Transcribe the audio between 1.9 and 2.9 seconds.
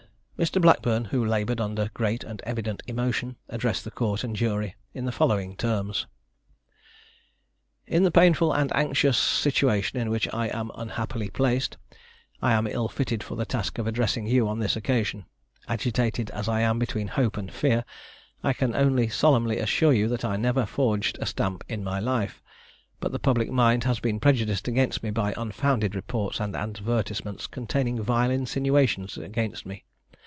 great and evident